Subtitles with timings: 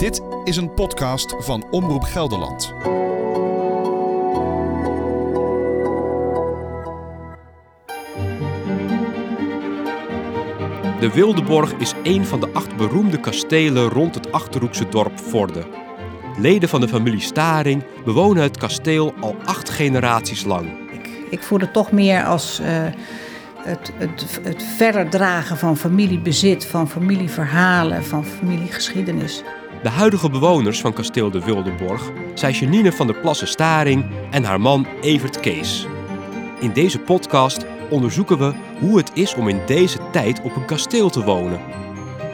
[0.00, 2.74] Dit is een podcast van Omroep Gelderland.
[11.00, 15.66] De Wildeborg is een van de acht beroemde kastelen rond het Achterhoekse dorp Vorden.
[16.38, 20.68] Leden van de familie Staring bewonen het kasteel al acht generaties lang.
[21.30, 22.86] Ik voel het toch meer als eh,
[23.56, 29.42] het, het, het verder dragen van familiebezit, van familieverhalen, van familiegeschiedenis.
[29.82, 34.60] De huidige bewoners van kasteel de Wildeborg zijn Janine van der Plassen Staring en haar
[34.60, 35.86] man Evert Kees.
[36.58, 41.10] In deze podcast onderzoeken we hoe het is om in deze tijd op een kasteel
[41.10, 41.60] te wonen.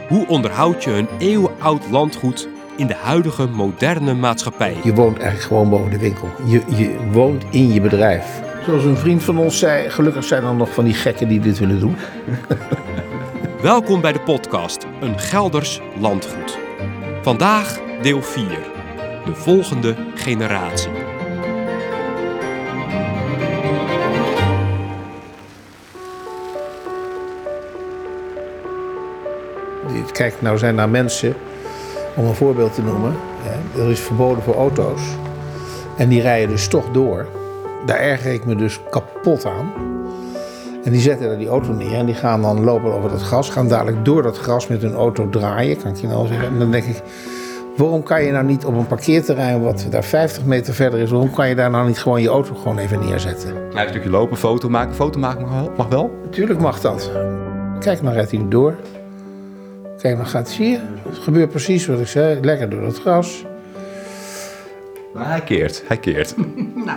[0.09, 4.77] Hoe onderhoud je een eeuwenoud landgoed in de huidige moderne maatschappij?
[4.83, 6.28] Je woont eigenlijk gewoon boven de winkel.
[6.47, 8.41] Je, je woont in je bedrijf.
[8.64, 11.58] Zoals een vriend van ons zei, gelukkig zijn er nog van die gekken die dit
[11.58, 11.97] willen doen.
[13.62, 16.66] Welkom bij de podcast Een Gelders Landgoed.
[17.26, 18.46] Vandaag deel 4.
[19.24, 20.90] De volgende generatie.
[30.12, 31.34] Kijk, nou zijn daar mensen,
[32.16, 33.16] om een voorbeeld te noemen,
[33.77, 35.00] er is verboden voor auto's.
[35.96, 37.27] En die rijden dus toch door.
[37.86, 39.95] Daar erger ik me dus kapot aan.
[40.87, 43.51] En die zetten daar die auto neer en die gaan dan lopen over dat gras.
[43.51, 46.47] Gaan dadelijk door dat gras met hun auto draaien, kan ik je nou zeggen.
[46.47, 47.03] En dan denk ik,
[47.77, 51.11] waarom kan je nou niet op een parkeerterrein wat daar 50 meter verder is...
[51.11, 53.55] waarom kan je daar nou niet gewoon je auto gewoon even neerzetten?
[53.73, 54.95] Ja, een stukje lopen, foto maken.
[54.95, 55.73] Foto maken mag wel?
[55.77, 56.11] Mag wel?
[56.25, 57.11] Natuurlijk mag dat.
[57.79, 58.75] Kijk, nou rijdt hij door.
[59.98, 60.79] Kijk, dan gaat zie je.
[61.09, 62.41] Het gebeurt precies wat ik zei.
[62.41, 63.45] Lekker door het gras.
[65.17, 66.34] Maar hij keert, hij keert.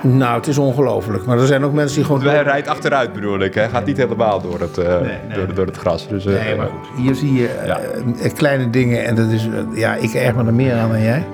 [0.03, 1.25] Nou, het is ongelooflijk.
[1.25, 2.21] Maar er zijn ook mensen die gewoon...
[2.21, 3.53] Hij rijdt achteruit bedoel ik.
[3.53, 4.95] Hij gaat niet helemaal door het, eh,
[5.35, 6.07] door, door het gras.
[6.07, 7.03] Dus, eh, Nee, maar goed.
[7.03, 9.47] Hier zie je eh, eh, kleine dingen en dat is...
[9.47, 11.25] eh, ja, ik erg me er meer aan dan jij.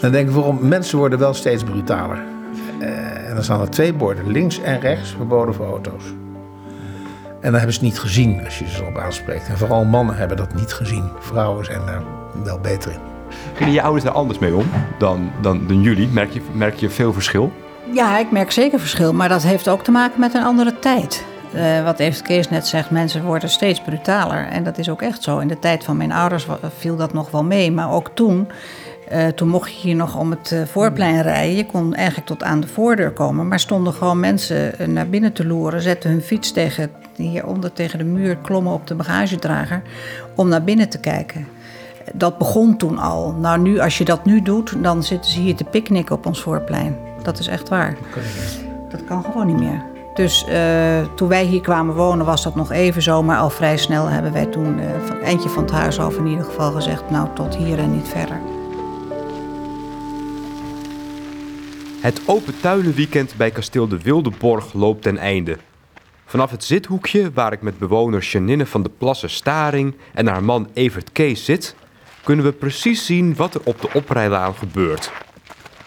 [0.00, 0.58] Dan denk ik, waarom...
[0.68, 2.18] Mensen worden wel steeds brutaler.
[2.80, 6.04] Eh, en dan staan er twee borden, links en rechts, verboden voor auto's.
[7.40, 9.48] En dan hebben ze het niet gezien als je ze erop aanspreekt.
[9.48, 11.04] En vooral mannen hebben dat niet gezien.
[11.18, 12.02] Vrouwen zijn daar
[12.44, 13.15] wel beter in.
[13.54, 14.66] Gingen je ouders daar anders mee om
[14.98, 16.08] dan, dan, dan jullie?
[16.08, 17.52] Merk je, merk je veel verschil?
[17.92, 21.24] Ja, ik merk zeker verschil, maar dat heeft ook te maken met een andere tijd.
[21.52, 24.46] Eh, wat Evert Kees net zegt, mensen worden steeds brutaler.
[24.46, 25.38] En dat is ook echt zo.
[25.38, 27.72] In de tijd van mijn ouders viel dat nog wel mee.
[27.72, 28.48] Maar ook toen,
[29.08, 31.56] eh, toen mocht je hier nog om het eh, voorplein rijden.
[31.56, 33.48] Je kon eigenlijk tot aan de voordeur komen.
[33.48, 35.82] Maar stonden gewoon mensen naar binnen te loeren.
[35.82, 39.82] Zetten hun fiets tegen, hieronder tegen de muur, klommen op de bagagedrager.
[40.34, 41.55] Om naar binnen te kijken.
[42.14, 43.32] Dat begon toen al.
[43.32, 46.40] Nou, nu, als je dat nu doet, dan zitten ze hier te picknicken op ons
[46.40, 46.96] voorplein.
[47.22, 47.96] Dat is echt waar.
[48.88, 49.82] Dat kan gewoon niet meer.
[50.14, 53.22] Dus eh, toen wij hier kwamen wonen was dat nog even zo.
[53.22, 56.26] Maar al vrij snel hebben wij toen eh van eindje van het huis af in
[56.26, 57.10] ieder geval gezegd...
[57.10, 58.40] nou, tot hier en niet verder.
[62.00, 65.56] Het open tuinenweekend bij kasteel de Wildeborg loopt ten einde.
[66.26, 70.68] Vanaf het zithoekje waar ik met bewoner Janine van de Plassen Staring en haar man
[70.72, 71.74] Evert Kees zit,
[72.26, 75.12] kunnen we precies zien wat er op de oprijlaan gebeurt.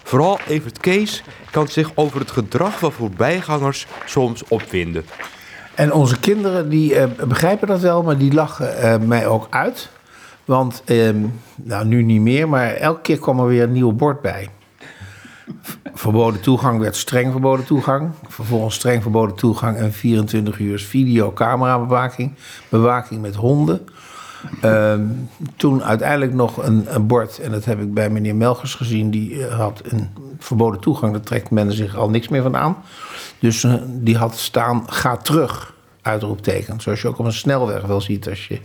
[0.04, 5.06] Vooral Evert Kees kan zich over het gedrag van voorbijgangers soms opwinden.
[5.76, 9.90] En onze kinderen die eh, begrijpen dat wel, maar die lachen eh, mij ook uit.
[10.46, 14.22] Want, ehm, nou nu niet meer, maar elke keer kwam er weer een nieuw bord
[14.22, 14.50] bij.
[15.94, 18.12] Verboden toegang werd streng verboden toegang.
[18.28, 22.34] Vervolgens streng verboden toegang en 24 uur videocamerabewaking.
[22.70, 23.88] Bewaking met honden.
[24.62, 25.06] Ehm,
[25.56, 29.46] toen uiteindelijk nog een, een bord, en dat heb ik bij meneer Melgers gezien, die
[29.46, 31.12] eh, had een verboden toegang.
[31.12, 32.78] Daar trekt men zich al niks meer van aan.
[33.40, 36.82] Dus eh, die had staan, ga terug, uitroepteken.
[36.82, 38.30] Zoals je ook op een snelweg wel ziet.
[38.30, 38.60] Als je...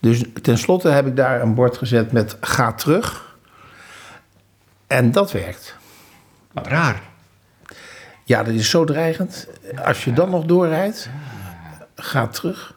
[0.00, 3.36] Dus tenslotte heb ik daar een bord gezet met ga terug.
[4.86, 5.76] En dat werkt.
[6.52, 7.02] Wat raar.
[8.24, 9.48] Ja, dat is zo dreigend.
[9.84, 11.08] Als je dan nog doorrijdt,
[11.94, 12.75] ga terug.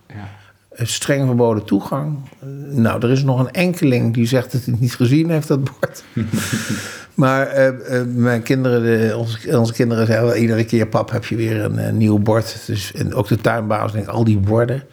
[0.80, 2.18] Eh, Streng verboden toegang.
[2.40, 5.48] Eh, Nou, er is nog een enkeling die zegt dat hij het niet gezien heeft,
[5.48, 6.04] dat bord.
[7.14, 10.88] maar eh, mijn kinderen, de, onze, onze kinderen zeggen wel iedere keer...
[10.88, 12.64] pap, heb je weer een nieuw bord.
[12.68, 14.84] Dus, en ook de tuinbaas denkt, al die borden.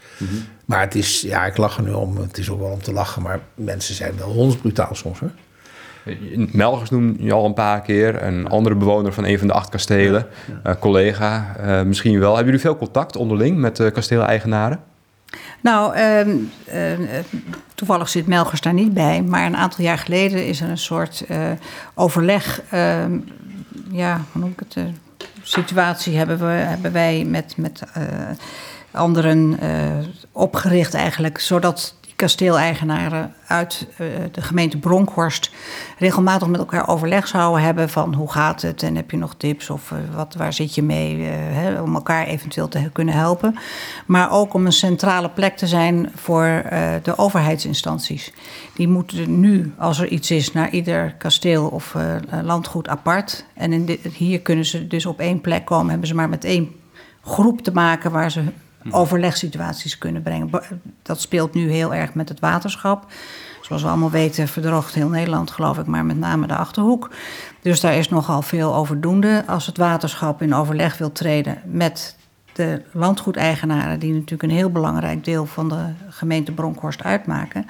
[0.64, 2.16] Maar het is, ja, ik lach er nu om.
[2.16, 3.22] Het is ook wel om te lachen.
[3.22, 5.30] Maar mensen zijn wel hondsbrutaal soms, hoor.
[6.52, 8.22] Melgers noem je al een paar keer.
[8.22, 10.26] Een andere bewoner van een van de acht kastelen.
[10.80, 11.56] Collega,
[11.86, 12.28] misschien wel.
[12.28, 14.80] Hebben jullie veel contact onderling met de kasteeleigenaren?
[15.60, 17.24] Nou, ehm, eh, eh,
[17.74, 19.22] toevallig zit Melgers daar niet bij.
[19.22, 21.50] Maar een aantal jaar geleden is er een soort eh,
[21.94, 22.62] overleg...
[22.70, 23.18] ehm,
[23.90, 24.76] ja, hoe noem ik het?
[24.76, 24.84] eh,
[25.42, 28.02] situatie hebben, we, hebben wij met, met eh,
[28.90, 29.58] anderen
[30.32, 31.40] opgericht eigenlijk.
[31.40, 35.50] Zodat kasteeleigenaren uit uh, de gemeente Bronkhorst
[35.98, 39.70] regelmatig met elkaar overleg zouden hebben van hoe gaat het en heb je nog tips
[39.70, 43.58] of uh, wat, waar zit je mee, uh, hè, om elkaar eventueel te kunnen helpen.
[44.06, 46.62] Maar ook om een centrale plek te zijn voor
[47.02, 48.32] de overheidsinstanties.
[48.74, 51.94] Die moeten nu, als er iets is, naar ieder kasteel of
[52.42, 53.44] landgoed apart.
[53.54, 56.44] En in dit, hier kunnen ze dus op één plek komen, hebben ze maar met
[56.44, 56.74] één
[57.22, 58.42] groep te maken waar ze
[58.90, 60.50] overlegsituaties kunnen brengen.
[61.02, 63.06] Dat speelt nu heel erg met het waterschap.
[63.60, 67.10] Zoals we allemaal weten, verdroogt heel Nederland, geloof ik, maar met name de achterhoek.
[67.62, 69.44] Dus daar is nogal veel overdoende.
[69.46, 72.16] Als het waterschap in overleg wil treden met
[72.52, 77.66] de landgoedeigenaren, die natuurlijk een heel belangrijk deel van de gemeente Bronkhorst uitmaken,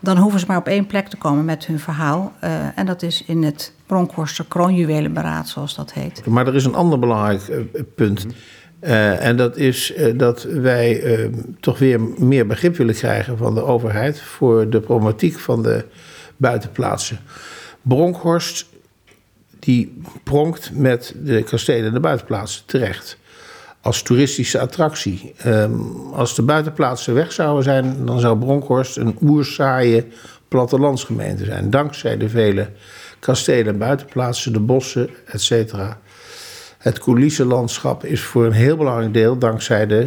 [0.00, 2.32] dan hoeven ze maar op één plek te komen met hun verhaal.
[2.44, 6.26] Uh, en dat is in het Bronkhorster kroonjuwelenberaad, zoals dat heet.
[6.26, 8.26] Maar er is een ander belangrijk uh, punt.
[8.84, 11.28] Uh, en dat is uh, dat wij uh,
[11.60, 15.84] toch weer meer begrip willen krijgen van de overheid voor de problematiek van de
[16.36, 17.18] buitenplaatsen.
[17.82, 18.66] Bronkhorst
[19.58, 23.18] die pronkt met de kastelen en de buitenplaatsen terecht.
[23.80, 25.34] Als toeristische attractie.
[25.46, 30.06] Um, als de buitenplaatsen weg zouden zijn, dan zou Bronkhorst een oersaaie
[30.48, 31.70] plattelandsgemeente zijn.
[31.70, 32.70] Dankzij de vele
[33.18, 36.00] kastelen en buitenplaatsen, de bossen, et cetera.
[36.82, 40.06] Het coulissenlandschap is voor een heel belangrijk deel dankzij de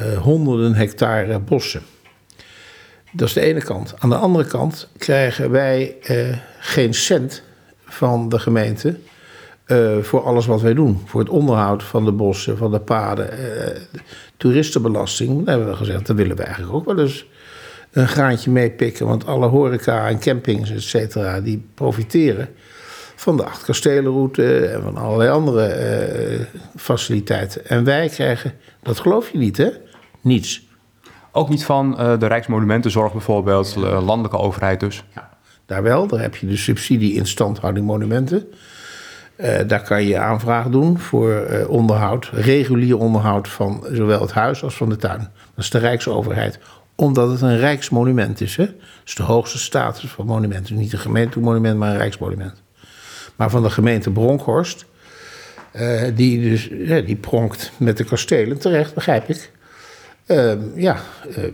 [0.00, 1.82] uh, honderden hectare bossen.
[3.12, 3.94] Dat is de ene kant.
[3.98, 7.42] Aan de andere kant krijgen wij uh, geen cent
[7.84, 8.96] van de gemeente
[9.66, 11.02] uh, voor alles wat wij doen.
[11.06, 13.30] Voor het onderhoud van de bossen, van de paden,
[14.36, 15.44] toeristenbelasting.
[15.44, 17.26] Daar hebben we gezegd, dat willen we eigenlijk ook wel eens
[17.90, 19.06] een graantje meepikken.
[19.06, 22.48] Want alle horeca en campings, et cetera, die profiteren
[23.20, 26.40] van de Acht Kastelenroute en van allerlei andere uh,
[26.76, 27.66] faciliteiten.
[27.66, 28.52] En wij krijgen,
[28.82, 29.68] dat geloof je niet hè,
[30.20, 30.68] niets.
[31.32, 34.00] Ook niet van uh, de Rijksmonumentenzorg bijvoorbeeld, ja.
[34.00, 35.04] landelijke overheid dus?
[35.14, 35.30] Ja,
[35.66, 38.48] daar wel, daar heb je de subsidie instandhouding monumenten.
[39.36, 44.76] Uh, daar kan je aanvraag doen voor onderhoud, regulier onderhoud van zowel het huis als
[44.76, 45.18] van de tuin.
[45.54, 46.58] Dat is de Rijksoverheid
[46.94, 48.56] omdat het een rijksmonument is.
[48.56, 48.64] Hè?
[48.66, 48.74] Dat
[49.04, 50.76] is de hoogste status van monumenten.
[50.76, 52.59] Niet een gemeentemonument, maar een rijksmonument
[53.40, 54.84] maar van de gemeente Bronkhorst.
[55.76, 59.50] Uh, die dus ja, die pronkt met de kastelen, terecht, begrijp ik.
[60.26, 61.00] Uh, ja,
[61.38, 61.44] uh,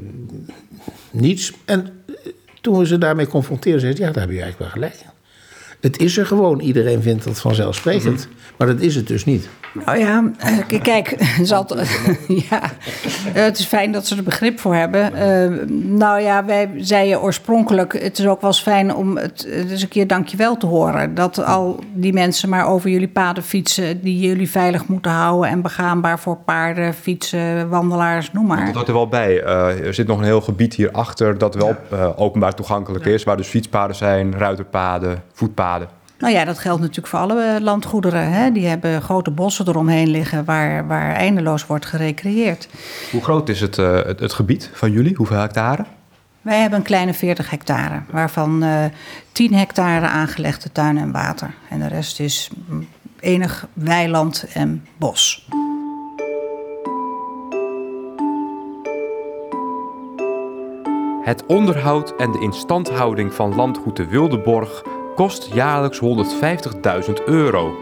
[1.10, 1.52] niets.
[1.64, 2.04] En
[2.60, 5.04] toen we ze daarmee confronteerden, zeiden ja, daar heb je eigenlijk wel gelijk.
[5.80, 6.60] Het is er gewoon.
[6.60, 8.18] Iedereen vindt dat vanzelfsprekend.
[8.18, 8.36] Mm-hmm.
[8.56, 9.48] Maar dat is het dus niet.
[9.84, 10.30] Nou ja,
[10.82, 11.50] kijk, het is,
[13.34, 15.12] ja, het is fijn dat ze er begrip voor hebben.
[15.14, 15.66] Uh,
[15.98, 19.88] nou ja, wij zeiden oorspronkelijk, het is ook wel eens fijn om het, eens een
[19.88, 21.14] keer dankjewel te horen.
[21.14, 25.62] Dat al die mensen maar over jullie paden fietsen die jullie veilig moeten houden en
[25.62, 28.64] begaanbaar voor paarden, fietsen, wandelaars, noem maar.
[28.66, 29.42] Dat hoort er wel bij.
[29.42, 31.76] Uh, er zit nog een heel gebied hierachter dat wel
[32.16, 35.95] openbaar toegankelijk is, waar dus fietspaden zijn, ruiterpaden, voetpaden.
[36.18, 38.32] Nou ja, dat geldt natuurlijk voor alle landgoederen.
[38.32, 38.52] Hè?
[38.52, 42.68] Die hebben grote bossen eromheen liggen waar, waar eindeloos wordt gerecreëerd.
[43.10, 45.14] Hoe groot is het, uh, het, het, gebied van jullie?
[45.14, 45.84] Hoeveel hectare?
[46.42, 48.84] Wij hebben een kleine 40 hectare, waarvan uh,
[49.32, 51.54] 10 hectare aangelegde tuin en water.
[51.68, 52.50] En de rest is
[53.20, 55.48] enig weiland en bos.
[61.22, 64.82] Het onderhoud en de instandhouding van landgoed de Wildeborg
[65.16, 67.76] kost jaarlijks 150.000 euro.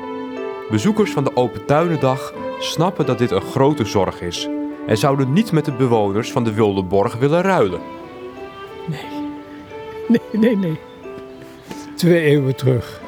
[0.70, 4.48] Bezoekers van de Open Tuinendag snappen dat dit een grote zorg is
[4.86, 7.80] en zouden niet met de bewoners van de Wildeborg willen ruilen.
[8.86, 9.00] Nee,
[10.08, 10.78] nee, nee, nee.
[11.96, 13.00] Twee eeuwen terug.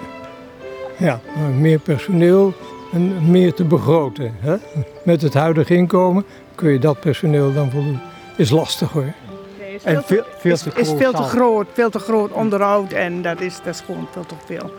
[0.98, 1.20] Ja,
[1.58, 2.52] meer personeel
[2.92, 4.34] en meer te begroten.
[4.38, 4.56] Hè?
[5.04, 6.24] Met het huidige inkomen
[6.54, 8.00] kun je dat personeel dan voldoen.
[8.36, 9.14] Is lastig hoor
[9.86, 12.92] is veel, en veel, veel is, te is veel te groot, veel te groot onderhoud
[12.92, 14.72] en dat is, dat is gewoon veel te veel.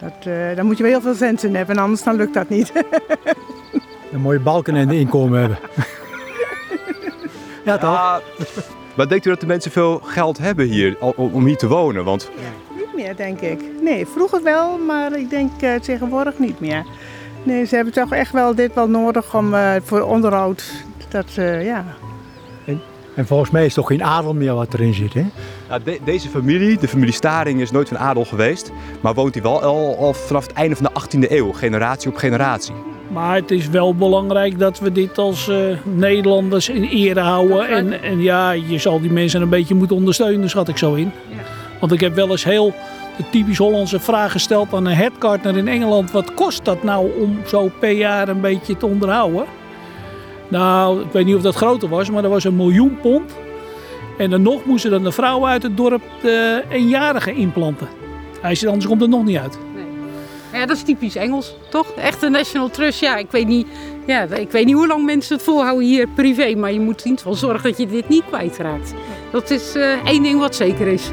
[0.00, 2.48] Dat, uh, daar moet je wel heel veel cent in hebben, anders dan lukt dat
[2.48, 2.72] niet.
[4.12, 5.58] een mooie balken en inkomen hebben.
[7.64, 7.92] ja, toch?
[7.92, 8.20] Ja,
[8.94, 12.04] maar denkt u dat de mensen veel geld hebben hier om hier te wonen?
[12.04, 12.30] Want...
[12.36, 13.60] Ja, niet meer, denk ik.
[13.82, 16.84] Nee, vroeger wel, maar ik denk uh, tegenwoordig niet meer.
[17.42, 20.72] Nee, ze hebben toch echt wel dit wel nodig om uh, voor onderhoud.
[21.08, 21.84] Dat, uh, ja,
[23.14, 25.24] en volgens mij is het toch geen adel meer wat erin zit, hè?
[25.68, 28.72] Nou, de, deze familie, de familie Staring, is nooit van adel geweest.
[29.00, 32.16] Maar woont hij wel al, al vanaf het einde van de 18e eeuw, generatie op
[32.16, 32.74] generatie.
[33.08, 37.68] Maar het is wel belangrijk dat we dit als uh, Nederlanders in ere houden.
[37.68, 41.12] En, en ja, je zal die mensen een beetje moeten ondersteunen, schat ik zo in.
[41.28, 41.36] Ja.
[41.80, 42.74] Want ik heb wel eens heel
[43.16, 46.10] de typisch Hollandse vraag gesteld aan een headgartner in Engeland.
[46.10, 49.44] Wat kost dat nou om zo per jaar een beetje te onderhouden?
[50.50, 53.32] Nou, ik weet niet of dat groter was, maar dat was een miljoen pond.
[54.18, 57.88] En dan nog moesten dan de vrouwen uit het dorp de eenjarige inplanten.
[58.42, 59.58] Als je anders komt het nog niet uit.
[60.52, 61.90] Ja, dat is typisch Engels, toch?
[61.90, 63.00] Echt een National Trust.
[63.00, 63.66] Ja, ik weet niet,
[64.06, 66.54] ja, ik weet niet hoe lang mensen het volhouden hier privé.
[66.54, 68.94] Maar je moet in ieder geval zorgen dat je dit niet kwijtraakt.
[69.32, 71.10] Dat is eh, één ding wat zeker is.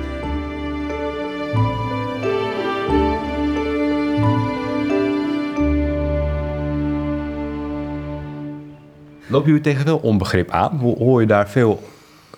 [9.37, 10.77] Lopen jullie tegen veel onbegrip aan?
[10.77, 11.83] Ho- Hoor je daar veel,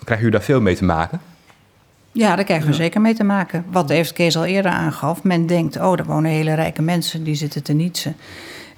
[0.04, 1.20] krijgen jullie daar veel mee te maken?
[2.12, 3.64] Ja, daar krijgen we zeker mee te maken.
[3.70, 5.22] Wat Evert Kees al eerder aangaf.
[5.22, 8.16] Men denkt, oh, er wonen hele rijke mensen, die zitten te nietsen.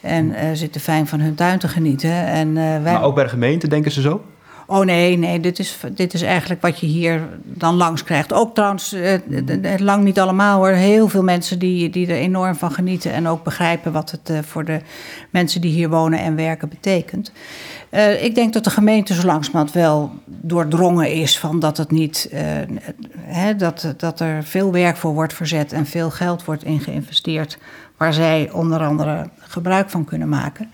[0.00, 2.10] En eh, zitten fijn van hun tuin te genieten.
[2.26, 2.92] En, eh, wij...
[2.92, 4.22] Maar ook bij de gemeente denken ze zo?
[4.66, 8.32] Oh nee, nee, dit is, dit is eigenlijk wat je hier dan langs krijgt.
[8.32, 9.18] Ook trouwens, eh,
[9.78, 10.68] lang niet allemaal hoor.
[10.68, 14.38] Heel veel mensen die, die er enorm van genieten en ook begrijpen wat het eh,
[14.42, 14.80] voor de
[15.30, 17.32] mensen die hier wonen en werken betekent.
[17.92, 22.28] Eh, ik denk dat de gemeente zo langzamerhand wel doordrongen is van dat het niet,
[22.32, 27.58] eh, dat, dat er veel werk voor wordt verzet en veel geld wordt in geïnvesteerd,
[27.96, 30.70] waar zij onder andere gebruik van kunnen maken.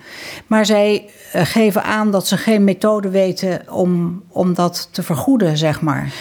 [0.46, 5.56] Maar zij eh, geven aan dat ze geen methode weten om, om dat te vergoeden,
[5.56, 6.12] zeg maar.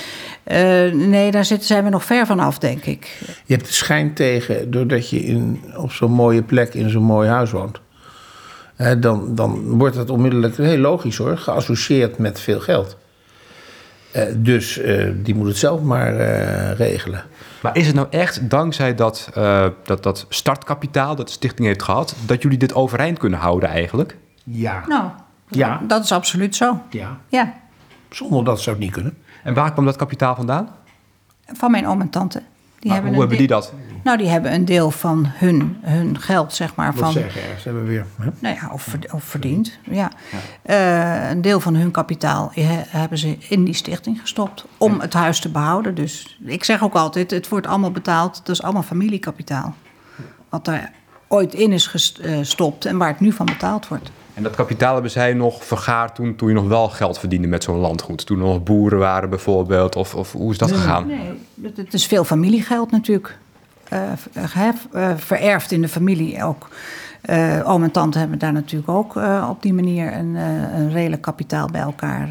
[0.94, 3.22] Nee, daar zitten, zijn we nog ver van af, denk ik.
[3.46, 7.30] Je hebt de schijn tegen doordat je in, op zo'n mooie plek in zo'n mooi
[7.30, 7.80] huis woont.
[9.00, 12.98] Dan, dan wordt het onmiddellijk, heel logisch hoor, geassocieerd met veel geld.
[14.12, 17.24] Eh, dus eh, die moet het zelf maar eh, regelen.
[17.62, 21.84] Maar is het nou echt dankzij dat, eh, dat, dat startkapitaal dat de stichting heeft
[21.84, 24.18] gehad, dat jullie dit overeind kunnen houden eigenlijk?
[24.44, 24.84] Ja.
[24.88, 25.10] Nou,
[25.48, 25.82] Ja.
[25.88, 26.82] dat is absoluut zo.
[26.90, 27.18] ja.
[27.28, 27.54] Ja,
[28.10, 29.18] Zonder dat zou het niet kunnen.
[29.44, 30.70] En waar kwam dat kapitaal vandaan?
[31.54, 32.42] van mijn oom en tante.
[32.88, 33.74] Die Maar hebben hoe hebben die dat?
[34.04, 37.64] Nou, die hebben een deel van hun, hun geld, zeg maar, Wat van, zeggen ergens
[37.64, 38.06] hebben we weer.
[38.22, 38.30] Hè?
[38.40, 40.12] Nou ja, of, of verdiend, ja.
[40.62, 45.14] Eh, een deel van hun kapitaal he- hebben ze in die stichting gestopt om het
[45.14, 45.96] huis te behouden.
[45.96, 49.76] Dus ik zeg ook altijd, het wordt allemaal betaald, het is allemaal familiekapitaal.
[50.50, 50.92] Wat daar
[51.28, 54.12] ooit in is gestopt en waar het nu van betaald wordt.
[54.38, 57.64] En dat kapitaal hebben zij nog vergaard toen, toen je nog wel geld verdiende met
[57.64, 58.26] zo'n landgoed.
[58.26, 61.08] Toen er nog boeren waren bijvoorbeeld, of, of hoe is dat gegaan?
[61.08, 63.38] Nee, het, is veel familiegeld natuurlijk.
[63.90, 64.02] Eh,
[65.16, 66.70] vererfd in de familie ook.
[67.22, 69.16] Eh, oom en tante hebben daar natuurlijk ook
[69.50, 72.30] op die manier een, een redelijk kapitaal bij elkaar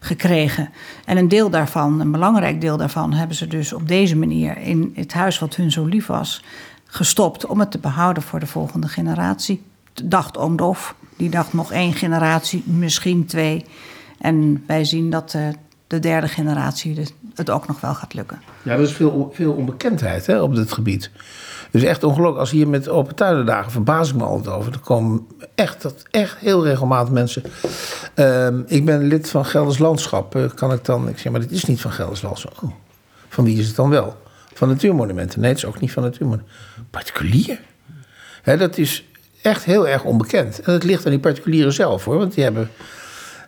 [0.00, 0.70] gekregen.
[1.04, 4.92] En een deel daarvan, een belangrijk deel daarvan, hebben ze dus op deze manier in
[4.94, 6.44] het huis wat hun zo lief was,
[6.84, 9.68] gestopt om het te behouden voor de volgende generatie.
[10.04, 10.56] Dacht oom
[11.16, 13.64] die dacht nog één generatie, misschien twee.
[14.18, 15.48] En wij zien dat eh,
[15.86, 18.40] de derde generatie het- het ook nog wel gaat lukken.
[18.62, 21.10] Ja, er is veel, veel onbekendheid hè, op dit gebied.
[21.70, 22.38] Dus echt ongelooflijk.
[22.40, 24.72] Als hier met open tuinendagen verbaas ik me altijd over.
[24.72, 27.42] Er komen echt, dat, echt heel regelmatig mensen.
[28.14, 30.34] Ehm, ik ben lid van Gelders Landschap.
[30.34, 31.08] Eh, kan ik dan...
[31.08, 32.62] Ik zeg, maar dit is niet van Gelders Landschap.
[32.62, 32.70] Oh,
[33.28, 34.16] van wie is het dan wel?
[34.54, 35.40] Van Natuurmonumenten.
[35.40, 36.54] Nee, het is ook niet van Natuurmonumenten.
[36.90, 37.60] Particulier?
[38.42, 39.04] Hè, dat is
[39.42, 40.60] echt heel erg onbekend.
[40.60, 42.18] En dat ligt aan die particulieren zelf hoor.
[42.18, 42.70] Want die hebben,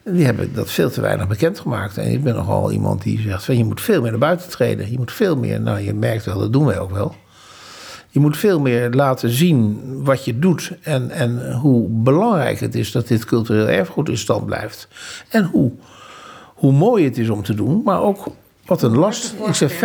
[0.05, 1.99] die hebben dat veel te weinig bekendgemaakt.
[1.99, 4.91] En ik ben nogal iemand die zegt: van, je moet veel meer naar buiten treden.
[4.91, 7.15] Je moet veel meer, nou je merkt wel, dat doen wij ook wel.
[8.09, 10.73] Je moet veel meer laten zien wat je doet.
[10.83, 14.89] En, en hoe belangrijk het is dat dit cultureel erfgoed in stand blijft.
[15.29, 15.73] En hoe,
[16.55, 17.83] hoe mooi het is om te doen.
[17.85, 18.27] Maar ook
[18.65, 19.35] wat een last.
[19.47, 19.77] Ik zeg 50%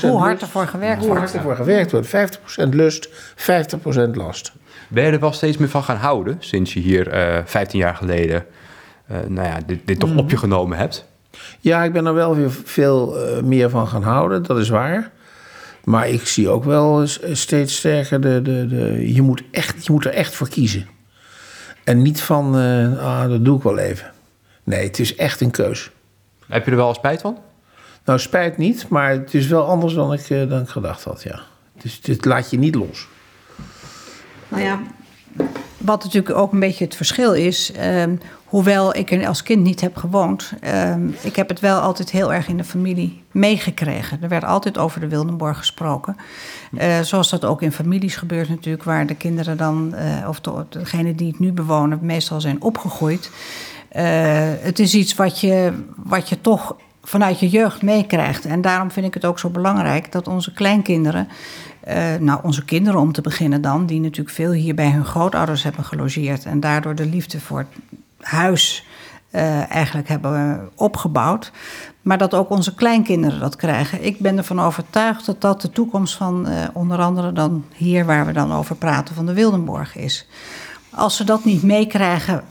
[0.00, 0.42] Hoe hard lust.
[0.42, 1.20] ervoor gewerkt Hoe wordt.
[1.22, 2.06] hard ervoor gewerkt wordt.
[2.06, 4.52] 50% lust, 50% last.
[4.88, 7.94] Ben je er wel steeds meer van gaan houden sinds je hier eh 15 jaar
[7.94, 8.44] geleden
[9.06, 10.18] eh, nou ja, dit, dit toch Mhm.
[10.18, 11.04] op je genomen hebt?
[11.60, 15.10] Ja, ik ben er wel weer veel eh, meer van gaan houden, dat is waar.
[15.84, 20.04] Maar ik zie ook wel steeds sterker de, de, de je, moet echt, je moet
[20.04, 20.86] er echt voor kiezen.
[21.84, 24.10] En niet van, eh, ah, dat doe ik wel even.
[24.64, 25.90] Nee, het is echt een keus.
[26.48, 27.38] Heb je er wel spijt van?
[28.06, 31.22] Nou, spijt niet, maar het is wel anders dan ik, eh, dan ik gedacht had,
[31.22, 31.40] ja.
[31.82, 33.08] Dus dit laat je niet los.
[34.48, 34.80] Nou ja,
[35.76, 39.80] wat natuurlijk ook een beetje het verschil is, ehm, hoewel ik er als kind niet
[39.80, 44.22] heb gewoond, ehm, ik heb het wel altijd heel erg in de familie meegekregen.
[44.22, 46.16] Er werd altijd over de Wildenborg gesproken.
[46.76, 50.64] Eh, zoals dat ook in families gebeurt natuurlijk, waar de kinderen dan, eh, of de,
[50.68, 53.30] degene die het nu bewonen, meestal zijn opgegroeid.
[54.60, 58.44] Het is iets wat je, wat je toch vanuit je jeugd meekrijgt.
[58.44, 61.28] En daarom vind ik het ook zo belangrijk dat onze kleinkinderen,
[61.80, 65.62] eh, nou onze kinderen om te beginnen dan, die natuurlijk veel hier bij hun grootouders
[65.62, 67.68] hebben gelogeerd en daardoor de liefde voor het
[68.20, 68.86] huis
[69.30, 71.52] eh, eigenlijk hebben opgebouwd.
[72.02, 74.04] Maar dat ook onze kleinkinderen dat krijgen.
[74.04, 78.26] Ik ben ervan overtuigd dat dat de toekomst van eh, onder andere dan hier waar
[78.26, 80.28] we dan over praten van de Wildenborg is.
[80.90, 82.42] Als ze dat niet meekrijgen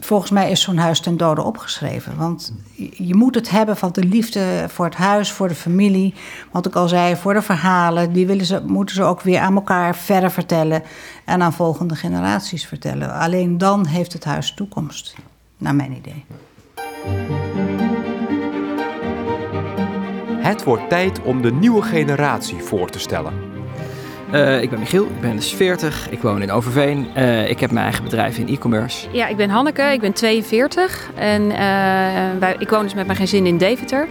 [0.00, 2.16] volgens mij is zo'n huis ten dode opgeschreven.
[2.16, 2.52] Want
[2.92, 6.14] je moet het hebben van de liefde voor het huis, voor de familie.
[6.50, 8.12] Wat ik al zei, voor de verhalen.
[8.12, 10.82] Die willen ze, moeten ze ook weer aan elkaar verder vertellen.
[11.24, 13.14] En aan volgende generaties vertellen.
[13.14, 15.14] Alleen dan heeft het huis toekomst,
[15.56, 16.24] naar mijn idee.
[20.42, 23.49] Het wordt tijd om de nieuwe generatie voor te stellen.
[24.32, 27.06] Uh, ik ben Michiel, ik ben dus 40, ik woon in Overveen.
[27.16, 29.06] Uh, ik heb mijn eigen bedrijf in e-commerce.
[29.12, 31.56] Ja, ik ben Hanneke, ik ben 42 en uh,
[32.38, 34.08] wij, ik woon dus met mijn gezin in Deventer.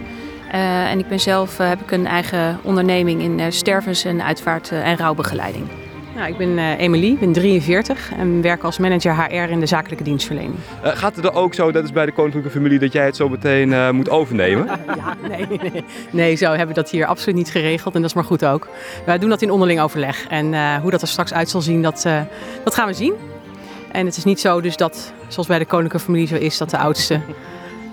[0.50, 5.64] en ik ben zelf, heb ik een eigen onderneming in stervens- en uitvaart- en rouwbegeleiding.
[6.20, 10.04] Nou, ik ben uh, Emilie, ben 43 en werk als manager HR in de zakelijke
[10.04, 10.54] dienstverlening.
[10.84, 13.16] Uh, gaat het er ook zo, dat is bij de koninklijke familie, dat jij het
[13.16, 14.66] zo meteen uh, moet overnemen?
[15.00, 18.16] ja, nee, nee, nee, zo hebben we dat hier absoluut niet geregeld en dat is
[18.16, 18.68] maar goed ook.
[19.06, 22.06] Wij doen dat in onderling overleg en hoe dat er straks uit zal zien, dat,
[22.64, 23.14] dat gaan we zien.
[23.92, 26.70] En het is niet zo dus dat, zoals bij de koninklijke familie zo is, dat
[26.70, 27.20] de oudste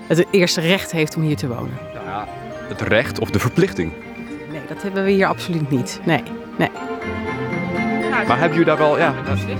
[0.06, 1.78] het eerste recht heeft om hier te wonen.
[1.94, 2.28] Ja,
[2.68, 3.92] het recht of de verplichting?
[4.50, 6.00] Nee, dat hebben we hier absoluut niet.
[6.04, 6.22] Nee,
[6.56, 6.70] nee.
[8.26, 9.14] Maar hebben jullie daar wel, ja...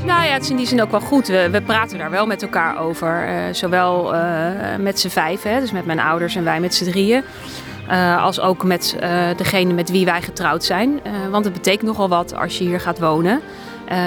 [0.04, 1.26] Nou ja, het is in die zin ook wel goed.
[1.26, 3.28] We, we praten daar wel met elkaar over.
[3.28, 4.20] Uh, zowel uh,
[4.78, 7.22] met z'n vijf, hè, dus met mijn ouders en wij met z'n drieën.
[7.90, 8.96] Uh, als ook met
[9.36, 11.00] degene met wie wij getrouwd zijn.
[11.30, 13.40] want het betekent nogal wat als je hier gaat wonen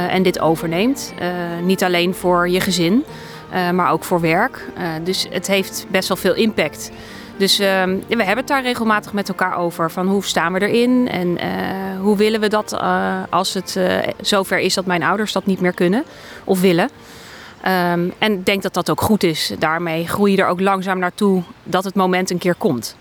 [0.09, 1.13] en dit overneemt.
[1.63, 3.05] niet alleen voor je gezin,
[3.73, 4.65] maar ook voor werk.
[5.03, 6.91] dus het heeft best wel veel impact.
[7.41, 9.91] Dus uh, we hebben het daar regelmatig met elkaar over.
[9.91, 13.97] Van hoe staan we erin en uh, hoe willen we dat uh, als het uh,
[14.19, 16.03] zover is dat mijn ouders dat niet meer kunnen
[16.43, 16.89] of willen.
[17.93, 19.53] Um, en denk dat dat ook goed is.
[19.59, 22.95] Daarmee groei je er ook langzaam naartoe dat het moment een keer komt.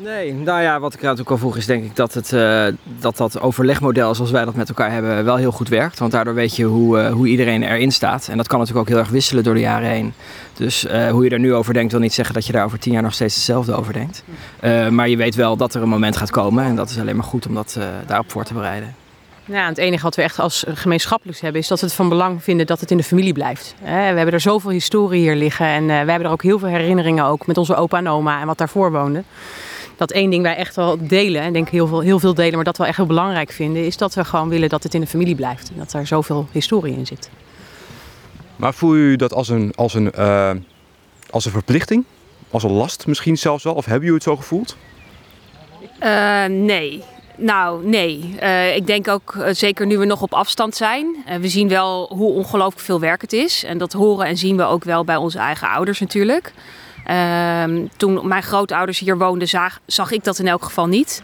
[0.00, 3.16] Nee, nou ja, wat ik natuurlijk al vroeg is denk ik dat, het, uh, dat
[3.16, 5.98] dat overlegmodel zoals wij dat met elkaar hebben wel heel goed werkt.
[5.98, 8.28] Want daardoor weet je hoe, uh, hoe iedereen erin staat.
[8.28, 10.12] En dat kan natuurlijk ook heel erg wisselen door de jaren heen.
[10.54, 12.78] Dus uh, hoe je er nu over denkt wil niet zeggen dat je daar over
[12.78, 14.22] tien jaar nog steeds hetzelfde over denkt.
[14.90, 17.24] maar je weet wel dat er een moment gaat komen en dat is alleen maar
[17.24, 18.94] goed om dat daarop voor te bereiden.
[19.44, 22.42] Ja, het enige wat we echt als gemeenschappelijks hebben is dat we het van belang
[22.42, 23.74] vinden dat het in de familie blijft.
[23.82, 27.24] We hebben er zoveel historie hier liggen en we hebben er ook heel veel herinneringen
[27.24, 29.22] ook met onze opa en oma en wat daarvoor woonde
[29.98, 32.64] dat één ding wij echt wel delen, en denk heel veel, heel veel delen, maar
[32.64, 35.06] dat we echt heel belangrijk vinden, is dat we gewoon willen dat het in de
[35.06, 35.70] familie blijft.
[35.70, 37.30] En dat er zoveel historie in zit.
[38.56, 40.50] Maar voel je dat als een, als een, uh,
[41.30, 42.04] als een verplichting?
[42.50, 43.74] Als een last misschien zelfs wel?
[43.74, 44.76] Of hebben jullie het zo gevoeld?
[46.02, 47.02] Uh, nee.
[47.36, 48.34] Nou, nee.
[48.42, 51.68] Uh, ik denk ook, uh, zeker nu we nog op afstand zijn, uh, we zien
[51.68, 53.64] wel hoe ongelooflijk veel werk het is.
[53.64, 56.52] En dat horen en zien we ook wel bij onze eigen ouders natuurlijk.
[57.10, 57.64] Uh,
[57.96, 61.22] toen mijn grootouders hier woonden, zag, zag ik dat in elk geval niet.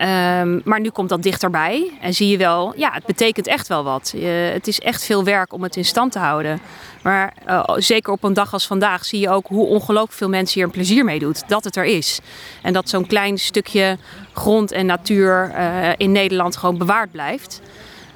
[0.00, 3.84] Um, maar nu komt dat dichterbij en zie je wel, ja, het betekent echt wel
[3.84, 4.14] wat.
[4.52, 6.60] Het is echt veel werk om het in stand te houden.
[7.02, 10.54] Maar uh, zeker op een dag als vandaag zie je ook hoe ongelooflijk veel mensen
[10.54, 11.48] hier een plezier mee doet.
[11.48, 12.20] Dat het er is.
[12.62, 13.98] En dat zo'n klein stukje
[14.32, 17.60] grond en natuur uh, in Nederland gewoon bewaard blijft.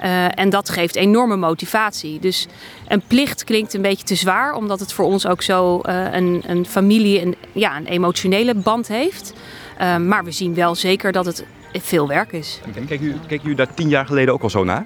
[0.03, 2.19] Uh, en dat geeft enorme motivatie.
[2.19, 2.47] Dus
[2.87, 6.43] een plicht klinkt een beetje te zwaar, omdat het voor ons ook zo uh, een,
[6.47, 9.33] een familie, een, ja, een emotionele band heeft.
[9.81, 12.59] Uh, maar we zien wel zeker dat het veel werk is.
[12.87, 14.85] Kijk u, kijk u daar tien jaar geleden ook al zo naar?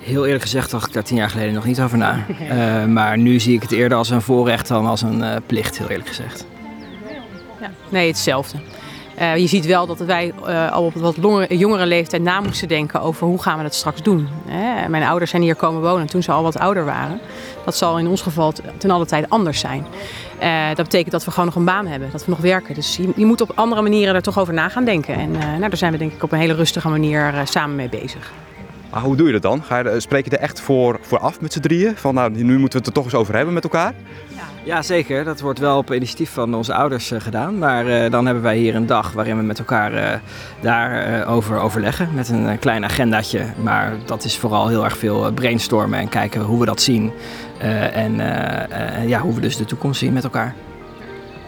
[0.00, 2.26] Heel eerlijk gezegd dacht ik daar tien jaar geleden nog niet over na.
[2.40, 5.78] Uh, maar nu zie ik het eerder als een voorrecht dan als een uh, plicht,
[5.78, 6.46] heel eerlijk gezegd.
[7.60, 7.70] Ja.
[7.88, 8.58] Nee, hetzelfde.
[9.20, 11.16] Uh, je ziet wel dat wij uh, al op wat
[11.48, 14.28] jongere leeftijd na moesten denken over hoe gaan we dat straks doen.
[14.46, 14.88] Hè?
[14.88, 17.20] Mijn ouders zijn hier komen wonen toen ze al wat ouder waren.
[17.64, 19.86] Dat zal in ons geval ten alle tijde anders zijn.
[20.42, 22.74] Uh, dat betekent dat we gewoon nog een baan hebben, dat we nog werken.
[22.74, 25.14] Dus je, je moet op andere manieren er toch over na gaan denken.
[25.14, 28.32] En nou, daar zijn we denk ik op een hele rustige manier samen mee bezig.
[28.94, 29.62] Maar hoe doe je dat dan?
[29.62, 31.96] Ga je, spreek je er echt voor, voor af met z'n drieën?
[31.96, 33.94] Van nou, nu moeten we het er toch eens over hebben met elkaar?
[34.64, 34.82] Ja.
[34.82, 35.24] Zeker.
[35.24, 37.58] Dat wordt wel op initiatief van onze ouders uh, gedaan.
[37.58, 40.12] Maar uh, dan hebben wij hier een dag waarin we met elkaar uh,
[40.60, 42.08] daarover overleggen.
[42.14, 43.44] Met een klein agendaatje.
[43.62, 47.12] Maar dat is vooral heel erg veel brainstormen en kijken hoe we dat zien.
[47.92, 48.16] en
[49.06, 50.54] ja, hoe we dus de toekomst zien met elkaar.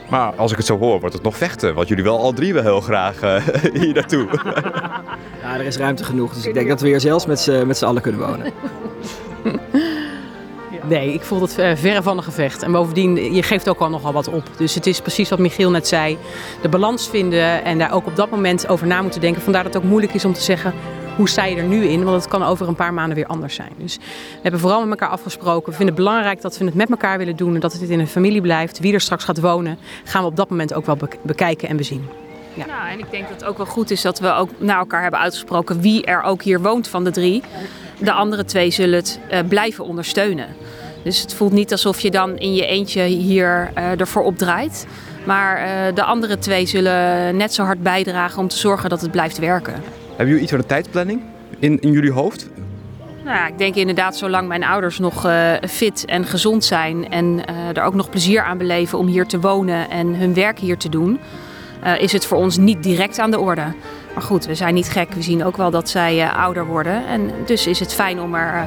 [0.08, 1.74] Maar als ik het zo hoor, wordt het nog vechten.
[1.74, 3.20] Want jullie wel al drie wel heel graag
[3.80, 4.28] hier naartoe.
[5.42, 6.34] ja, er is ruimte genoeg.
[6.34, 8.52] Dus ik denk dat we hier zelfs met z'n allen kunnen wonen.
[10.88, 12.62] Nee, ik voel het uh, verre van een gevecht.
[12.62, 14.42] En bovendien, je geeft ook al nogal wat op.
[14.56, 16.18] Dus het is precies wat Michiel net zei.
[16.62, 19.42] De balans vinden en daar ook op dat moment over na moeten denken.
[19.42, 20.74] Vandaar dat het ook moeilijk is om te zeggen,
[21.16, 22.04] hoe sta je er nu in?
[22.04, 23.72] Want het kan over een paar maanden weer anders zijn.
[23.78, 25.70] Dus we hebben vooral met elkaar afgesproken.
[25.70, 27.54] We vinden het belangrijk dat we het met elkaar willen doen.
[27.54, 28.78] En dat het in een familie blijft.
[28.78, 32.08] Wie er straks gaat wonen, gaan we op dat moment ook wel bekijken en bezien.
[32.54, 32.66] Ja.
[32.66, 35.02] Nou, en ik denk dat het ook wel goed is dat we ook naar elkaar
[35.02, 37.42] hebben uitgesproken wie er ook hier woont van de drie.
[37.98, 40.46] De andere twee zullen het uh, blijven ondersteunen.
[41.02, 44.86] Dus het voelt niet alsof je dan in je eentje hier uh, ervoor opdraait.
[45.24, 49.10] Maar uh, de andere twee zullen net zo hard bijdragen om te zorgen dat het
[49.10, 49.82] blijft werken.
[50.16, 51.20] Hebben jullie iets van een tijdsplanning
[51.58, 52.48] in, in jullie hoofd?
[53.24, 57.76] Nou ik denk inderdaad, zolang mijn ouders nog uh, fit en gezond zijn en uh,
[57.76, 60.88] er ook nog plezier aan beleven om hier te wonen en hun werk hier te
[60.88, 61.18] doen,
[61.84, 63.64] uh, is het voor ons niet direct aan de orde.
[64.14, 65.12] Maar goed, we zijn niet gek.
[65.12, 67.06] We zien ook wel dat zij ouder worden.
[67.06, 68.64] En dus is het fijn om er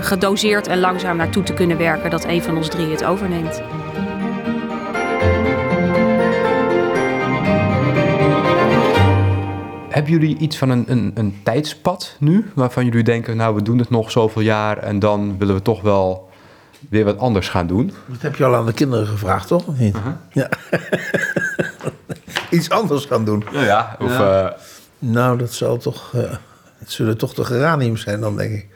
[0.00, 3.62] gedoseerd en langzaam naartoe te kunnen werken dat een van ons drie het overneemt.
[10.02, 13.78] Hebben jullie iets van een, een, een tijdspad nu, waarvan jullie denken, nou we doen
[13.78, 16.30] het nog zoveel jaar en dan willen we toch wel
[16.88, 17.92] weer wat anders gaan doen?
[18.06, 19.66] Dat heb je al aan de kinderen gevraagd, toch?
[19.66, 19.96] Of niet?
[20.32, 20.48] Ja.
[22.50, 23.44] iets anders gaan doen.
[23.52, 24.18] Nou ja, of...
[24.18, 24.46] Uh...
[24.98, 26.12] Nou, dat zal toch...
[26.16, 26.22] Uh,
[26.78, 28.66] het zullen toch de geraniums zijn dan, denk ik.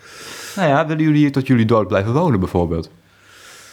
[0.57, 2.91] Nou ja, willen jullie hier tot jullie dood blijven wonen bijvoorbeeld?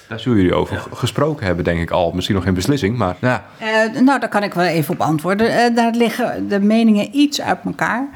[0.07, 0.95] Daar zullen jullie over ja.
[0.95, 2.11] gesproken hebben, denk ik al.
[2.11, 3.45] Misschien nog geen beslissing, maar ja.
[3.61, 5.47] Uh, nou, daar kan ik wel even op antwoorden.
[5.47, 8.09] Uh, daar liggen de meningen iets uit elkaar.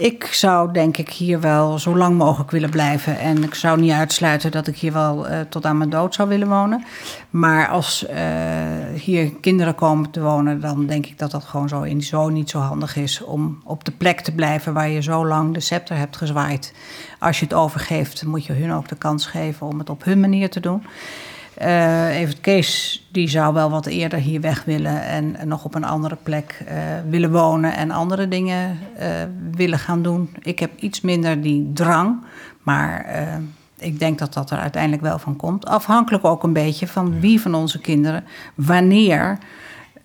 [0.00, 3.18] Ik zou denk ik hier wel zo lang mogelijk willen blijven.
[3.18, 6.28] En ik zou niet uitsluiten dat ik hier wel uh, tot aan mijn dood zou
[6.28, 6.84] willen wonen.
[7.30, 8.06] Maar als
[8.94, 12.50] hier kinderen komen te wonen, dan denk ik dat dat gewoon zo, in, zo niet
[12.50, 13.22] zo handig is.
[13.24, 16.74] Om op de plek te blijven waar je zo lang de scepter hebt gezwaaid.
[17.18, 20.20] Als je het overgeeft, moet je hun ook de kans geven om het op hun
[20.20, 20.82] manier te doen.
[21.62, 25.84] Uh, Evert Kees die zou wel wat eerder hier weg willen en nog op een
[25.84, 26.74] andere plek uh,
[27.08, 29.06] willen wonen en andere dingen uh,
[29.50, 30.30] willen gaan doen.
[30.38, 32.24] Ik heb iets minder die drang,
[32.62, 33.06] maar
[33.78, 35.66] ik denk dat dat er uiteindelijk wel van komt.
[35.66, 39.38] Afhankelijk ook een beetje van wie van onze kinderen wanneer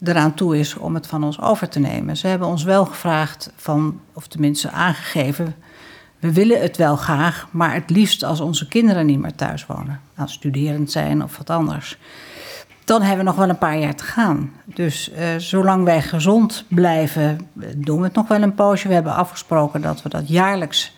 [0.03, 2.17] eraan toe is om het van ons over te nemen.
[2.17, 5.55] Ze hebben ons wel gevraagd van, of tenminste aangegeven,
[6.25, 9.99] we willen het wel graag, maar het liefst als onze kinderen niet meer thuis wonen.
[10.15, 11.97] Als studerend zijn of wat anders.
[12.83, 14.51] Dan hebben we nog wel een paar jaar te gaan.
[14.65, 18.87] Dus uh, zolang wij gezond blijven, doen we het nog wel een poosje.
[18.87, 20.95] We hebben afgesproken dat we dat jaarlijks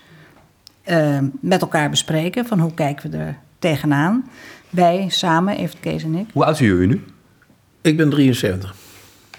[0.85, 2.45] uh, met elkaar bespreken.
[2.45, 4.29] Van hoe kijken we er tegenaan.
[4.69, 6.27] Wij samen, even Kees en ik.
[6.33, 7.03] Hoe oud zijn jullie nu?
[7.81, 8.75] Ik ben 73.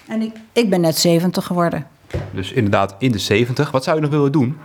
[0.07, 1.87] En ik, ik ben net 70 geworden.
[2.33, 3.71] Dus inderdaad in de 70.
[3.71, 4.57] Wat zou je nog willen doen?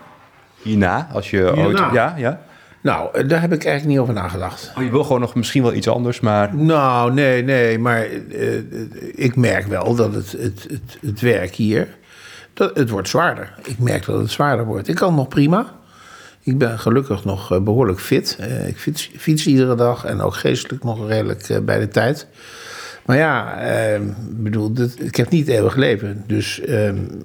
[0.65, 1.09] Hierna?
[1.13, 1.63] Als je hierna?
[1.65, 1.95] ooit.
[1.95, 2.41] Ja, ja.
[2.85, 4.73] Nou, eh, daar heb ik eigenlijk niet over nagedacht.
[4.77, 6.55] Oh, je wil gewoon nog misschien wel iets anders, maar.
[6.55, 7.79] Nou, nee, nee.
[7.79, 8.59] Maar uh,
[9.15, 11.89] ik merk wel dat het, het, het, het werk hier.
[12.55, 13.55] Dat, het wordt zwaarder.
[13.63, 14.89] Ik merk dat het zwaarder wordt.
[14.89, 15.73] Ik kan nog prima.
[16.43, 18.39] Ik ben gelukkig nog behoorlijk fit.
[18.41, 22.27] Uh, ik fiets, fiets, iedere dag en ook geestelijk nog redelijk uh, bij de tijd.
[23.07, 24.01] Maar ja, uh,
[24.31, 26.25] bedoel, dit, ik heb niet eeuwig leven.
[26.27, 26.61] Dus,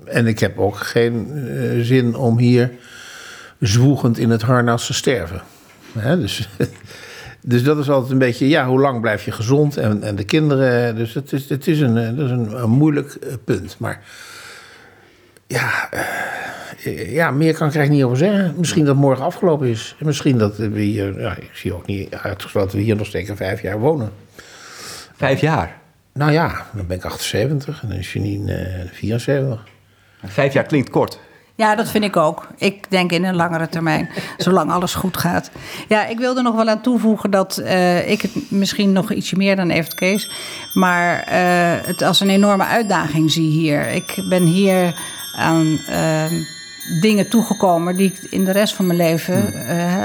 [0.06, 1.28] en ik heb ook geen
[1.82, 2.72] zin om hier
[3.60, 5.42] zwoegend in het harnas te sterven.
[5.94, 6.50] dus,
[7.42, 10.24] dus dat is altijd een beetje, ja, hoe lang blijf je gezond en, en de
[10.24, 10.96] kinderen.
[10.96, 13.76] Dus het is, het is, een, eh, dat is een, een moeilijk eh, punt.
[13.80, 14.02] Maar
[15.48, 15.90] ja,
[16.86, 18.54] uh, ja, meer kan ik er niet over zeggen.
[18.58, 19.96] Misschien dat morgen afgelopen is.
[20.00, 23.32] Misschien dat we hier, ja, ik zie ook niet uitgesloten dat we hier nog steeds
[23.36, 24.12] vijf jaar wonen.
[25.16, 25.78] Vijf jaar?
[26.14, 29.68] Nou ja, dan ben ik 78 en dan is Janine uh, 74.
[30.24, 31.20] Vijf jaar klinkt kort.
[31.60, 32.48] Ja, dat vind ik ook.
[32.58, 35.52] Ik denk in een langere termijn, zolang alles goed gaat.
[35.88, 39.56] Ja, ik wilde nog wel aan toevoegen dat uh, ik het misschien nog ietsje meer
[39.56, 40.32] dan Evert Kees,
[40.74, 43.88] maar uh, het als een enorme uitdaging zie hier.
[43.88, 45.00] Ik ben hier
[45.36, 46.26] aan uh,
[47.02, 49.54] dingen toegekomen die ik in de rest van mijn leven,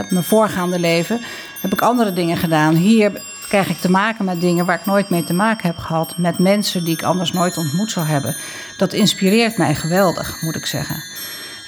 [0.09, 1.21] mijn voorgaande leven,
[1.61, 2.75] heb ik andere dingen gedaan.
[2.75, 6.17] Hier krijg ik te maken met dingen waar ik nooit mee te maken heb gehad,
[6.17, 8.37] met mensen die ik anders nooit ontmoet zou hebben.
[8.77, 11.14] Dat inspireert mij geweldig, moet ik zeggen.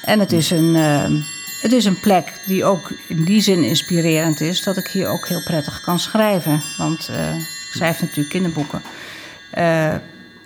[0.06, 1.22] En het is, een, uh,
[1.60, 5.28] het is een plek die ook in die zin inspirerend is dat ik hier ook
[5.28, 6.62] heel prettig kan schrijven.
[6.78, 8.82] Want ik schrijf natuurlijk kinderboeken.
[9.58, 9.94] Uh,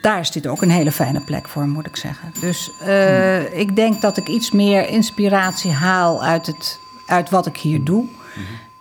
[0.00, 2.32] daar is dit ook een hele fijne plek voor, moet ik zeggen.
[2.40, 3.46] Dus hmm.
[3.52, 8.08] ik denk dat ik iets meer inspiratie haal uit, het, uit wat ik hier doe.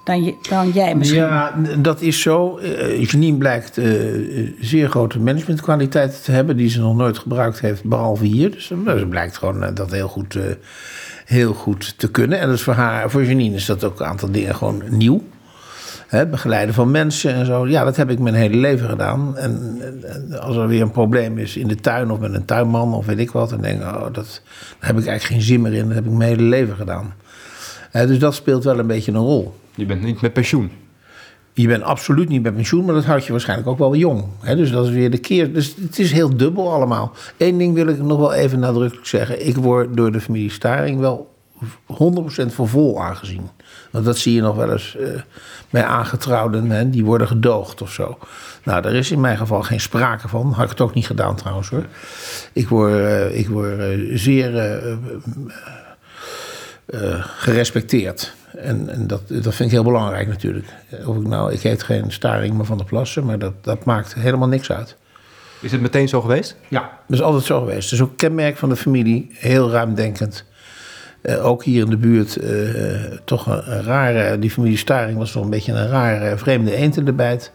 [0.09, 1.19] Dan, dan jij misschien.
[1.19, 2.59] Ja, dat is zo.
[2.99, 6.57] Janine blijkt uh, zeer grote managementkwaliteiten te hebben...
[6.57, 8.51] die ze nog nooit gebruikt heeft, behalve hier.
[8.51, 10.37] Dus ze blijkt gewoon dat heel goed,
[11.25, 12.39] heel goed te kunnen.
[12.39, 15.23] En dus voor, haar, voor Janine is dat ook een aantal dingen gewoon nieuw.
[16.31, 17.67] Begeleiden van mensen en zo.
[17.67, 19.37] Ja, dat heb ik mijn hele leven gedaan.
[19.37, 22.93] En, en, als er weer een probleem is in de tuin of met een tuinman
[22.93, 23.49] of weet ik wat...
[23.49, 24.41] dan denk ik, oh, dat,
[24.79, 25.85] daar heb ik eigenlijk geen zin meer in.
[25.85, 27.13] Dat heb ik mijn hele leven gedaan.
[27.91, 29.53] dus dat speelt wel een beetje een rol.
[29.79, 30.71] Je bent niet met pensioen.
[31.53, 34.25] Je bent absoluut niet met pensioen, maar dat houdt je waarschijnlijk ook wel jong.
[34.43, 35.53] dus dat is weer de keer.
[35.53, 37.11] Dus het is heel dubbel allemaal.
[37.37, 39.47] Eén ding wil ik nog wel even nadrukkelijk zeggen.
[39.47, 41.29] Ik word door de familie Staring wel
[41.63, 41.65] 100%
[42.47, 43.49] voor vol aangezien.
[43.91, 45.07] Want dat zie je nog wel eens eh,
[45.69, 48.17] bij aangetrouwden, hè, die worden gedoogd of zo.
[48.63, 50.51] Nou, daar is in mijn geval geen sprake van.
[50.51, 51.85] Had ik het ook niet gedaan trouwens hoor.
[52.53, 54.53] Ik word, eh, ik word eh, zeer
[56.89, 58.34] eh, eh, gerespecteerd.
[58.58, 60.67] En, en dat, dat vind ik heel belangrijk natuurlijk.
[61.06, 64.13] Of ik nou, ik heet geen Staring, maar Van der Plassen, maar dat, dat maakt
[64.13, 64.95] helemaal niks uit.
[65.62, 66.56] Is het meteen zo geweest?
[66.67, 66.82] Ja.
[67.08, 67.91] Dat is altijd zo geweest.
[67.91, 69.30] Is ook kenmerk van de familie.
[69.34, 70.45] Heel ruimdenkend.
[71.21, 72.52] Eh, ook hier in de buurt eh,
[73.25, 74.39] toch een, een rare...
[74.39, 77.52] Die familie Staring was toch een beetje een rare vreemde eend in de bijt.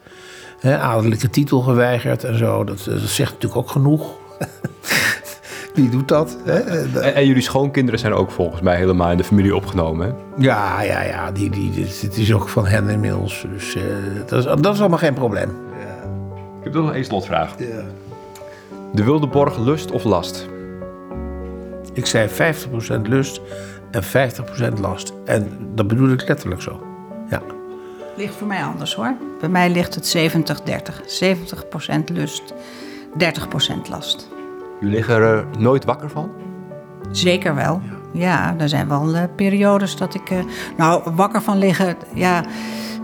[0.62, 2.64] Adellijke titel geweigerd en zo.
[2.64, 4.12] Dat, dat zegt natuurlijk ook genoeg.
[5.74, 6.36] Wie doet dat?
[6.44, 6.58] Hè?
[6.58, 10.06] En, en jullie schoonkinderen zijn ook volgens mij helemaal in de familie opgenomen.
[10.06, 10.12] Hè?
[10.42, 11.32] Ja, ja, ja.
[11.32, 13.46] Die, die, dit, dit is ook van hen inmiddels.
[13.50, 13.82] Dus eh,
[14.26, 15.48] dat, is, dat is allemaal geen probleem.
[16.58, 17.56] Ik heb toch nog één slotvraag.
[18.92, 20.48] De wilde borg lust of last?
[21.92, 22.32] Ik zei 50%
[23.02, 23.40] lust
[23.90, 24.02] en
[24.76, 25.12] 50% last.
[25.24, 26.82] En dat bedoel ik letterlijk zo.
[27.30, 27.42] Ja.
[28.16, 29.14] Ligt voor mij anders hoor.
[29.40, 30.20] Bij mij ligt het 70-30.
[32.10, 32.54] 70% lust,
[33.18, 33.26] 30%
[33.90, 34.33] last.
[34.84, 36.30] Jullie liggen er nooit wakker van?
[37.10, 37.80] Zeker wel.
[38.12, 40.30] Ja, er zijn wel eh, periodes dat ik.
[40.30, 40.38] eh,
[40.76, 42.44] nou, wakker van liggen, ja,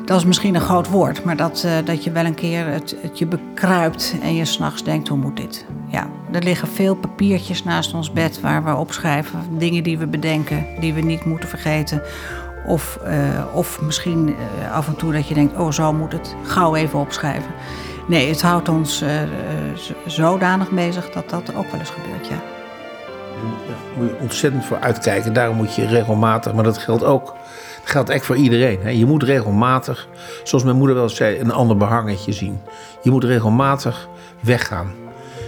[0.04, 1.24] dat is misschien een groot woord.
[1.24, 4.84] Maar dat, eh, dat je wel een keer het, het je bekruipt en je s'nachts
[4.84, 5.66] denkt: hoe moet dit?
[5.86, 10.66] Ja, er liggen veel papiertjes naast ons bed waar we opschrijven dingen die we bedenken,
[10.80, 12.02] die we niet moeten vergeten.
[12.66, 13.18] Of, eh,
[13.54, 16.34] of misschien eh, af en toe dat je denkt: oh, zo moet het.
[16.42, 17.50] Gauw even opschrijven.
[18.10, 19.28] Nee, het houdt ons eh, eh,
[20.06, 22.42] zodanig bezig dat dat ook wel eens gebeurt, ja.
[23.66, 25.32] Daar moet je ontzettend voor uitkijken.
[25.32, 27.26] Daarom moet je regelmatig, maar dat geldt ook.
[27.80, 28.78] Dat geldt echt voor iedereen.
[28.82, 28.88] Hè.
[28.88, 30.08] Je moet regelmatig,
[30.42, 32.60] zoals mijn moeder wel zei, een ander behangetje zien.
[33.02, 34.08] Je moet regelmatig
[34.40, 34.92] weggaan.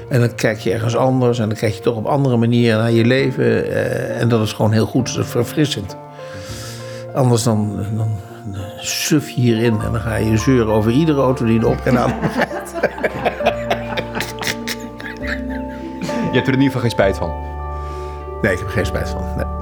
[0.08, 2.92] En dan kijk je ergens anders en dan kijk je toch op andere manieren naar
[2.92, 3.44] je leven.
[3.44, 5.96] eh, en dat is gewoon heel goed, verfrissend.
[7.14, 8.16] Anders dan, dan
[8.80, 12.14] suf hierin en dan ga je zeuren over iedere auto die erop en aan.
[16.32, 17.30] Je hebt er in ieder geval geen spijt van.
[18.42, 19.22] Nee, ik heb er geen spijt van.
[19.36, 19.61] Nee.